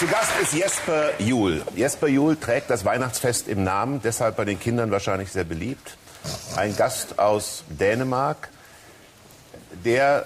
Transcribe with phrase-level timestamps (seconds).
[0.00, 1.60] Zu Gast ist Jesper Juhl.
[1.76, 5.98] Jesper Juhl trägt das Weihnachtsfest im Namen, deshalb bei den Kindern wahrscheinlich sehr beliebt.
[6.56, 8.48] Ein Gast aus Dänemark,
[9.84, 10.24] der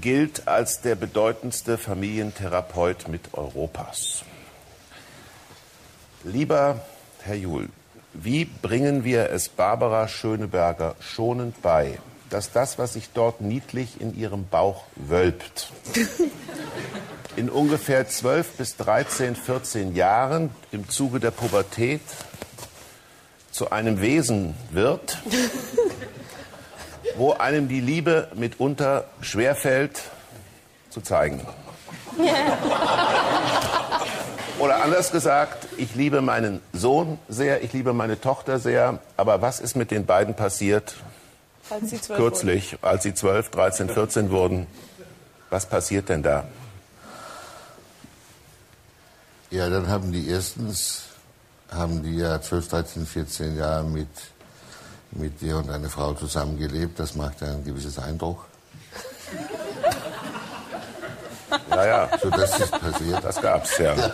[0.00, 4.22] gilt als der bedeutendste Familientherapeut mit Europas.
[6.22, 6.82] Lieber
[7.22, 7.70] Herr Juhl,
[8.14, 11.98] wie bringen wir es Barbara Schöneberger schonend bei,
[12.30, 15.70] dass das, was sich dort niedlich in ihrem Bauch wölbt,
[17.36, 22.00] in ungefähr 12 bis 13, 14 Jahren im Zuge der Pubertät
[23.50, 25.18] zu einem Wesen wird,
[27.16, 30.00] wo einem die Liebe mitunter schwerfällt
[30.90, 31.46] zu zeigen.
[34.58, 39.60] Oder anders gesagt, ich liebe meinen Sohn sehr, ich liebe meine Tochter sehr, aber was
[39.60, 40.96] ist mit den beiden passiert?
[41.70, 44.66] Als sie zwölf Kürzlich, als sie 12, 13, 14 wurden.
[45.50, 46.44] Was passiert denn da?
[49.50, 51.04] Ja, dann haben die erstens,
[51.70, 54.08] haben die ja 12, 13, 14 Jahre mit,
[55.12, 56.98] mit dir und deiner Frau zusammengelebt.
[56.98, 58.46] Das macht ja ein gewisses Eindruck.
[61.70, 63.24] Ja, ja, So, das ist passiert.
[63.24, 63.94] das gab's, ja.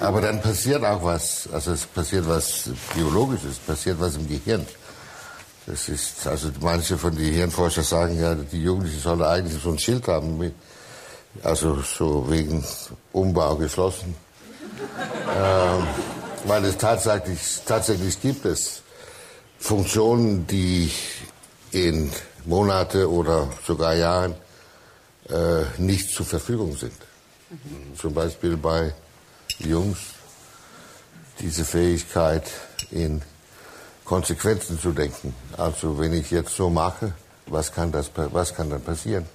[0.00, 4.66] Aber dann passiert auch was, also es passiert was Biologisches, passiert was im Gehirn.
[5.66, 9.78] Das ist, also manche von den Hirnforschern sagen ja, die Jugendlichen sollen eigentlich so ein
[9.78, 10.54] Schild haben, mit,
[11.42, 12.64] also so wegen
[13.12, 14.14] Umbau geschlossen.
[15.36, 15.86] ähm,
[16.44, 18.82] weil es tatsächlich, tatsächlich gibt es
[19.58, 20.92] Funktionen, die
[21.72, 22.12] in
[22.44, 24.34] Monate oder sogar Jahren
[25.28, 26.92] äh, nicht zur Verfügung sind.
[28.00, 28.92] Zum Beispiel bei
[29.58, 29.98] Jungs
[31.40, 32.44] diese Fähigkeit,
[32.90, 33.22] in
[34.04, 35.34] Konsequenzen zu denken.
[35.56, 37.12] Also wenn ich jetzt so mache,
[37.46, 39.26] was kann, das, was kann dann passieren?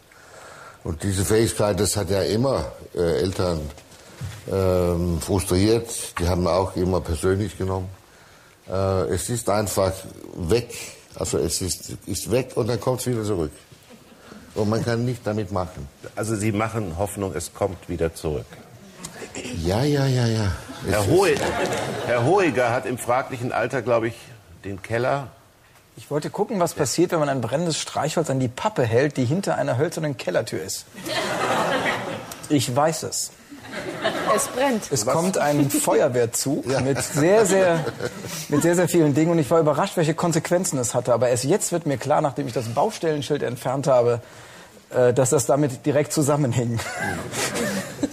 [0.83, 3.61] Und diese Fähigkeit, das hat ja immer äh, Eltern
[4.51, 6.19] ähm, frustriert.
[6.19, 7.89] Die haben auch immer persönlich genommen.
[8.67, 9.93] Äh, es ist einfach
[10.35, 10.73] weg.
[11.15, 13.51] Also es ist, ist weg und dann kommt es wieder zurück.
[14.55, 15.87] Und man kann nicht damit machen.
[16.15, 18.45] Also Sie machen Hoffnung, es kommt wieder zurück.
[19.63, 20.51] Ja, ja, ja, ja.
[20.87, 21.35] Herr, Hohe,
[22.05, 24.15] Herr Hohiger hat im fraglichen Alter, glaube ich,
[24.65, 25.27] den Keller.
[25.97, 29.25] Ich wollte gucken, was passiert, wenn man ein brennendes Streichholz an die Pappe hält, die
[29.25, 30.85] hinter einer hölzernen Kellertür ist.
[32.49, 33.31] Ich weiß es.
[34.35, 34.91] Es brennt.
[34.91, 37.85] Es kommt ein Feuerwehrzug mit sehr, sehr,
[38.49, 41.13] mit sehr, sehr vielen Dingen und ich war überrascht, welche Konsequenzen es hatte.
[41.13, 44.21] Aber erst jetzt wird mir klar, nachdem ich das Baustellenschild entfernt habe,
[44.89, 46.79] äh, dass das damit direkt zusammenhing.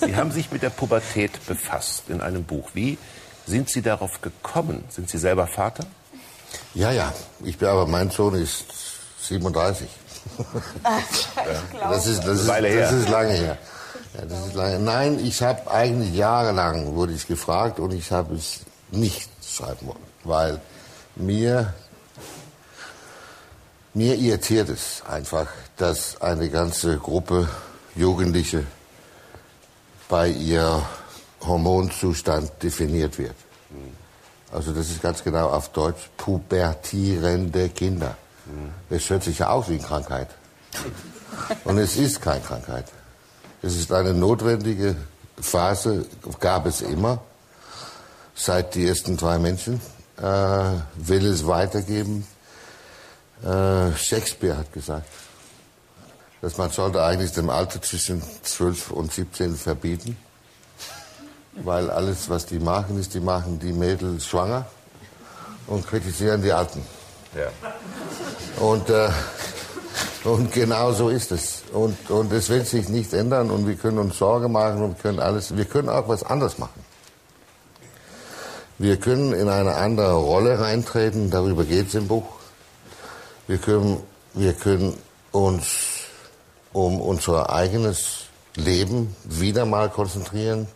[0.01, 2.71] Sie haben sich mit der Pubertät befasst in einem Buch.
[2.75, 2.99] Wie
[3.47, 4.85] sind Sie darauf gekommen?
[4.91, 5.85] Sind Sie selber Vater?
[6.75, 7.13] Ja, ja.
[7.45, 8.65] Ich bin aber, mein Sohn ist
[9.23, 9.89] 37.
[11.81, 13.59] Das ist, das ist, das ist lange her.
[14.15, 14.79] Ja, das ist lange.
[14.79, 18.61] Nein, ich habe eigentlich jahrelang wurde ich gefragt und ich habe es
[18.91, 20.61] nicht schreiben wollen, weil
[21.17, 21.73] mir
[23.95, 27.49] mir irritiert es einfach, dass eine ganze Gruppe
[27.97, 28.65] Jugendliche
[30.09, 30.83] bei ihr
[31.41, 33.35] Hormonzustand definiert wird.
[34.51, 38.17] Also das ist ganz genau auf Deutsch pubertierende Kinder.
[38.89, 40.29] Es hört sich ja aus wie eine Krankheit.
[41.65, 42.87] Und es ist keine Krankheit.
[43.63, 44.97] Es ist eine notwendige
[45.41, 46.07] Phase,
[46.41, 47.21] gab es immer,
[48.35, 49.81] seit die ersten zwei Menschen.
[50.17, 50.23] Äh,
[50.97, 52.27] will es weitergeben.
[53.45, 55.07] Äh, Shakespeare hat gesagt,
[56.41, 60.17] dass man sollte eigentlich dem Alter zwischen 12 und 17 verbieten.
[61.55, 64.67] Weil alles, was die machen, ist, die machen die Mädels schwanger
[65.67, 66.83] und kritisieren die Alten.
[67.35, 67.51] Ja.
[68.63, 69.11] Und, äh,
[70.25, 71.63] und genau so ist es.
[71.73, 75.03] Und, und es wird sich nicht ändern und wir können uns Sorge machen und wir
[75.03, 76.85] können alles, wir können auch was anderes machen.
[78.79, 82.29] Wir können in eine andere Rolle reintreten, darüber geht es im Buch.
[83.49, 84.01] Wir können,
[84.35, 84.97] wir können
[85.33, 85.98] uns
[86.79, 90.69] um unser eigenes Leben wieder mal konzentrieren.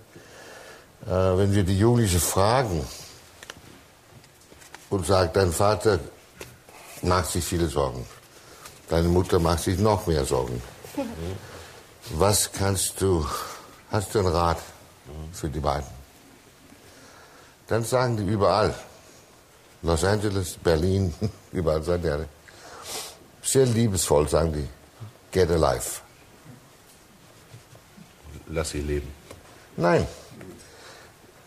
[1.07, 2.85] Äh, wenn wir die Jugendlichen fragen
[4.91, 6.01] und sagen, dein Vater
[7.03, 8.05] macht sich viele Sorgen,
[8.89, 10.61] deine Mutter macht sich noch mehr Sorgen.
[12.11, 13.25] Was kannst du,
[13.91, 14.59] hast du einen Rat
[15.33, 15.91] für die beiden?
[17.69, 18.75] Dann sagen die überall,
[19.83, 21.15] Los Angeles, Berlin,
[21.53, 22.29] überall alle,
[23.43, 24.69] sehr liebesvoll sagen die,
[25.33, 26.03] get a life.
[28.49, 29.09] Lass sie leben.
[29.77, 30.07] Nein.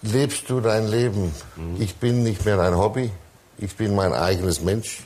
[0.01, 1.33] Lebst du dein Leben?
[1.79, 3.11] Ich bin nicht mehr dein Hobby.
[3.57, 5.03] Ich bin mein eigenes Mensch.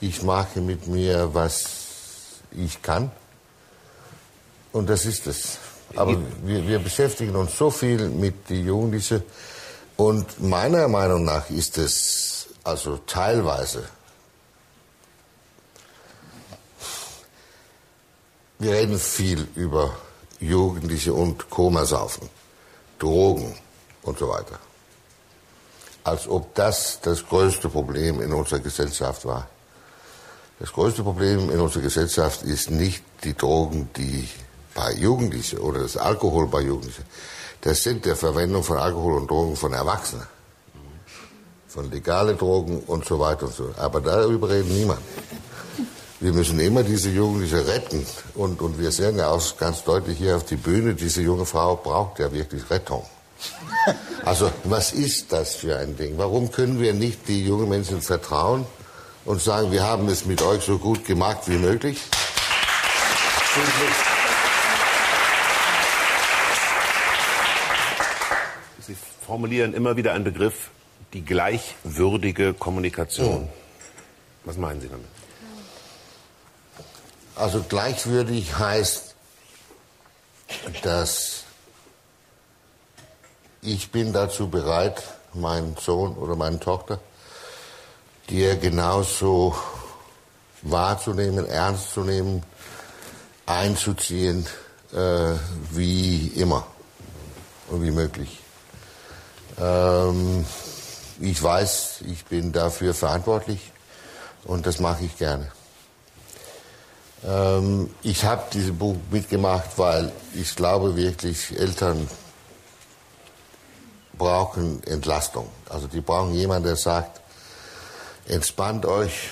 [0.00, 3.10] Ich mache mit mir, was ich kann.
[4.72, 5.58] Und das ist es.
[5.94, 9.22] Aber wir, wir beschäftigen uns so viel mit den Jugendlichen.
[9.96, 13.84] Und meiner Meinung nach ist es also teilweise
[18.62, 19.92] Wir reden viel über
[20.38, 22.28] Jugendliche und Komasaufen,
[22.96, 23.56] Drogen
[24.02, 24.56] und so weiter.
[26.04, 29.48] Als ob das das größte Problem in unserer Gesellschaft war.
[30.60, 34.28] Das größte Problem in unserer Gesellschaft ist nicht die Drogen, die
[34.76, 37.04] bei Jugendlichen oder das Alkohol bei Jugendlichen.
[37.62, 40.28] Das sind der Verwendung von Alkohol und Drogen von Erwachsenen.
[41.66, 43.74] Von legalen Drogen und so weiter und so.
[43.76, 45.00] Aber darüber redet niemand.
[46.22, 48.06] Wir müssen immer diese Jugendlichen retten.
[48.36, 51.74] Und, und wir sehen ja auch ganz deutlich hier auf die Bühne, diese junge Frau
[51.74, 53.04] braucht ja wirklich Rettung.
[54.24, 56.16] Also was ist das für ein Ding?
[56.16, 58.64] Warum können wir nicht die jungen Menschen vertrauen
[59.24, 62.00] und sagen, wir haben es mit euch so gut gemacht wie möglich?
[68.86, 68.94] Sie
[69.26, 70.70] formulieren immer wieder einen Begriff,
[71.14, 73.48] die gleichwürdige Kommunikation.
[74.44, 75.21] Was meinen Sie damit?
[77.34, 79.14] Also gleichwürdig heißt,
[80.82, 81.44] dass
[83.62, 85.02] ich bin dazu bereit,
[85.34, 87.00] meinen Sohn oder meine Tochter,
[88.28, 89.54] dir genauso
[90.62, 92.42] wahrzunehmen, ernst zu nehmen,
[93.46, 94.46] einzuziehen,
[94.92, 95.34] äh,
[95.70, 96.66] wie immer
[97.68, 98.40] und wie möglich.
[99.58, 100.44] Ähm,
[101.20, 103.72] ich weiß, ich bin dafür verantwortlich
[104.44, 105.50] und das mache ich gerne.
[107.24, 112.08] Ähm, ich habe dieses Buch mitgemacht, weil ich glaube wirklich, Eltern
[114.18, 115.48] brauchen Entlastung.
[115.68, 117.20] Also die brauchen jemanden, der sagt,
[118.26, 119.30] entspannt euch,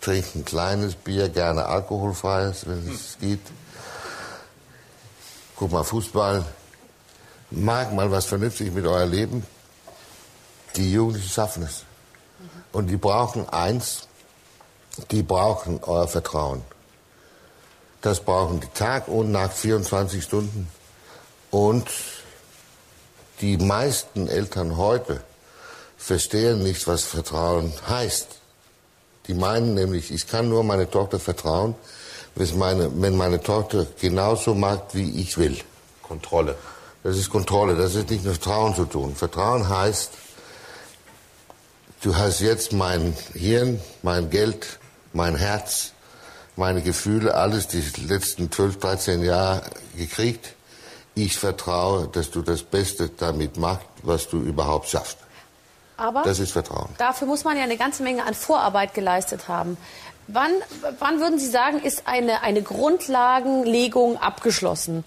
[0.00, 3.40] trinkt ein kleines Bier, gerne alkoholfreies, wenn es geht.
[5.56, 6.44] Guck mal Fußball,
[7.50, 9.46] mag mal was vernünftig mit euer Leben.
[10.76, 11.84] Die Jugendlichen schaffen es.
[12.72, 14.08] Und die brauchen eins,
[15.10, 16.62] die brauchen euer Vertrauen.
[18.02, 20.68] Das brauchen die Tag und Nacht 24 Stunden.
[21.50, 21.88] Und
[23.40, 25.22] die meisten Eltern heute
[25.96, 28.28] verstehen nicht, was Vertrauen heißt.
[29.26, 31.74] Die meinen nämlich, ich kann nur meine Tochter vertrauen,
[32.34, 35.58] wenn meine, Tochter genauso macht, wie ich will.
[36.02, 36.56] Kontrolle.
[37.02, 39.14] Das ist Kontrolle, das ist nicht mit Vertrauen zu tun.
[39.14, 40.10] Vertrauen heißt,
[42.02, 44.78] du hast jetzt mein Hirn, mein Geld,
[45.14, 45.92] mein Herz,
[46.56, 49.62] meine Gefühle, alles die letzten 12, 13 Jahre
[49.96, 50.54] gekriegt.
[51.14, 55.18] Ich vertraue, dass du das Beste damit machst, was du überhaupt schaffst.
[55.96, 56.88] Aber Das ist Vertrauen.
[56.98, 59.76] dafür muss man ja eine ganze Menge an Vorarbeit geleistet haben.
[60.26, 60.50] Wann,
[60.98, 65.04] wann würden Sie sagen, ist eine, eine Grundlagenlegung abgeschlossen?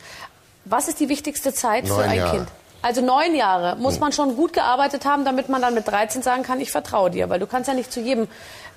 [0.65, 2.37] Was ist die wichtigste Zeit für Neun ein Jahre.
[2.37, 2.47] Kind?
[2.81, 3.75] Also neun Jahre.
[3.77, 7.09] Muss man schon gut gearbeitet haben, damit man dann mit 13 sagen kann, ich vertraue
[7.09, 7.29] dir.
[7.29, 8.27] Weil du kannst ja nicht zu jedem,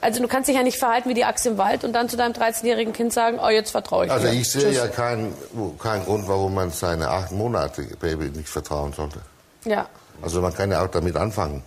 [0.00, 2.16] also du kannst dich ja nicht verhalten wie die Axt im Wald und dann zu
[2.16, 4.32] deinem 13-jährigen Kind sagen, oh, jetzt vertraue ich Also dir.
[4.34, 4.76] ich sehe Tschüss.
[4.76, 5.34] ja keinen
[5.78, 9.20] keinen Grund, warum man seine acht Monate Baby nicht vertrauen sollte.
[9.64, 9.86] Ja,
[10.22, 11.62] Also man kann ja auch damit anfangen.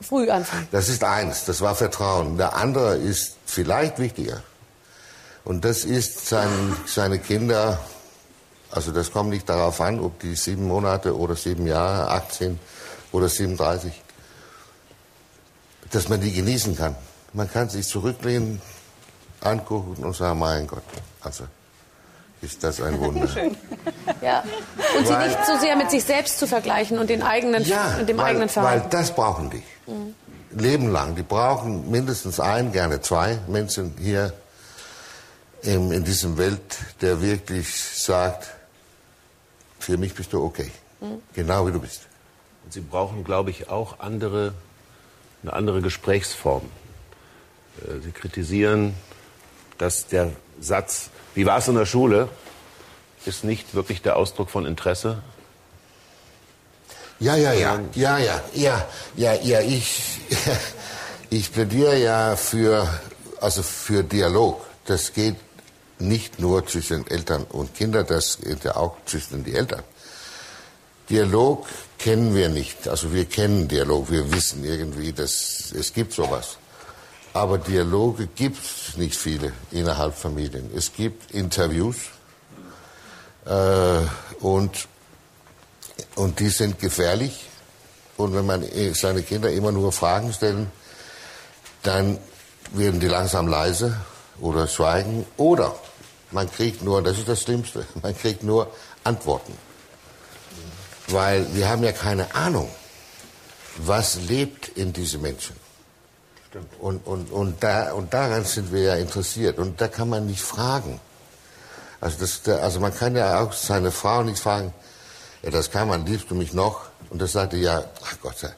[0.00, 0.68] früh anfangen.
[0.72, 2.36] Das ist eins, das war Vertrauen.
[2.38, 4.42] Der andere ist vielleicht wichtiger.
[5.44, 6.48] Und das ist sein,
[6.86, 7.80] seine Kinder,
[8.70, 12.60] also das kommt nicht darauf an, ob die sieben Monate oder sieben Jahre, 18
[13.10, 13.92] oder 37,
[15.90, 16.94] dass man die genießen kann.
[17.32, 18.60] Man kann sich zurücklehnen,
[19.40, 20.82] angucken und sagen, mein Gott,
[21.20, 21.44] also
[22.42, 23.28] ist das ein Wunder.
[24.20, 24.42] Ja.
[24.96, 27.96] Und sie Weil- nicht so sehr mit sich selbst zu vergleichen und den eigenen, Ja,
[27.98, 28.90] und dem weil, eigenen weil Verhalten.
[28.90, 29.62] das brauchen die.
[30.60, 31.16] Leben lang.
[31.16, 34.32] Die brauchen mindestens ein, gerne zwei Menschen hier
[35.62, 36.60] in, in diesem Welt,
[37.00, 38.48] der wirklich sagt,
[39.78, 40.70] für mich bist du okay.
[41.34, 42.02] Genau wie du bist.
[42.64, 44.52] Und Sie brauchen, glaube ich, auch andere,
[45.42, 46.62] eine andere Gesprächsform.
[47.80, 48.94] Äh, Sie kritisieren,
[49.78, 52.28] dass der Satz, wie war es in der Schule,
[53.24, 55.22] ist nicht wirklich der Ausdruck von Interesse.
[57.20, 58.86] Ja, ja, ja, ja, ja, ja,
[59.16, 60.02] ja, ja, ich,
[61.30, 62.88] ich plädiere ja für,
[63.40, 64.60] also für Dialog.
[64.86, 65.36] Das geht
[66.00, 69.84] nicht nur zwischen Eltern und Kindern, das geht ja auch zwischen die Eltern.
[71.08, 71.66] Dialog
[71.98, 72.88] kennen wir nicht.
[72.88, 76.56] Also wir kennen Dialog, wir wissen irgendwie, dass es gibt sowas.
[77.34, 80.70] Aber Dialoge gibt es nicht viele innerhalb Familien.
[80.76, 81.96] Es gibt Interviews
[83.46, 84.00] äh,
[84.40, 84.88] und
[86.14, 87.48] und die sind gefährlich.
[88.16, 90.70] Und wenn man eh seine Kinder immer nur Fragen stellen,
[91.82, 92.18] dann
[92.72, 93.96] werden die langsam leise
[94.40, 95.26] oder schweigen.
[95.36, 95.74] Oder
[96.30, 98.70] man kriegt nur, das ist das Schlimmste, man kriegt nur
[99.04, 99.56] Antworten.
[101.08, 102.68] Weil wir haben ja keine Ahnung,
[103.78, 105.56] was lebt in diesen Menschen.
[106.80, 109.58] Und, und, und, da, und daran sind wir ja interessiert.
[109.58, 111.00] Und da kann man nicht fragen.
[112.00, 114.72] Also, das, also man kann ja auch seine Frau nicht fragen,
[115.42, 116.82] ja, das kann man, liebst du mich noch?
[117.10, 118.50] Und das sagte, ja, ach Gott sei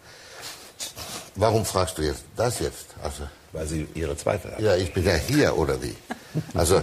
[1.36, 2.86] Warum fragst du jetzt das jetzt?
[3.02, 4.60] Also, Weil sie ihre Zweifel hat.
[4.60, 5.96] ja, ich bin ja hier, oder wie?
[6.54, 6.82] Also,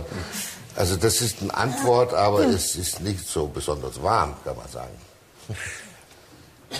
[0.75, 4.96] also das ist eine Antwort, aber es ist nicht so besonders warm, kann man sagen.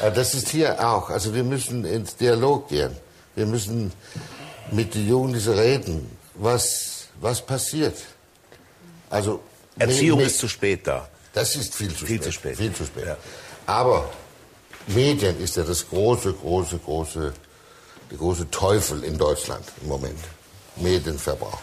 [0.02, 1.10] Äh, Das ist hier auch.
[1.10, 2.96] Also wir müssen ins Dialog gehen.
[3.36, 3.92] Wir müssen
[4.72, 6.18] mit den Jugendlichen reden.
[6.36, 7.98] Was, was passiert?
[9.10, 9.42] Also
[9.78, 11.08] Erziehung ist zu spät da.
[11.34, 12.24] Das ist viel zu Viel spät.
[12.24, 12.58] zu spät.
[12.58, 13.06] Viel zu spät.
[13.06, 13.18] Ja.
[13.66, 14.10] Aber
[14.88, 17.34] Medien ist ja das große, große, große,
[18.10, 20.20] der große Teufel in Deutschland im Moment.
[20.78, 21.62] Medienverbrauch.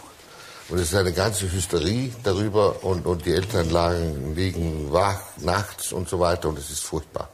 [0.69, 5.91] Und es ist eine ganze Hysterie darüber und, und die Eltern lagen, liegen wach nachts
[5.91, 7.29] und so weiter und es ist furchtbar.